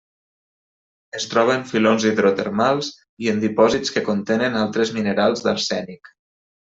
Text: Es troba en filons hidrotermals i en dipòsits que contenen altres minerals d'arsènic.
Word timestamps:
Es 1.19 1.27
troba 1.33 1.57
en 1.57 1.65
filons 1.73 2.07
hidrotermals 2.11 2.89
i 3.25 3.29
en 3.33 3.43
dipòsits 3.45 3.93
que 3.97 4.03
contenen 4.11 4.57
altres 4.63 4.95
minerals 5.01 5.45
d'arsènic. 5.49 6.11